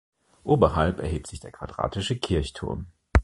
[0.43, 2.87] Oberhalb erhebt sich der quadratische Kirchturm.